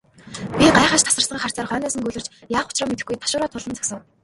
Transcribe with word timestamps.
Би 0.57 0.67
гайхаш 0.77 1.01
тасарсан 1.07 1.41
харцаар 1.41 1.69
хойноос 1.69 1.95
нь 1.95 2.05
гөлөрч, 2.05 2.27
яах 2.57 2.69
учраа 2.71 2.87
мэдэхгүй 2.89 3.17
ташуураа 3.19 3.49
тулан 3.51 3.75
босов. 3.79 3.99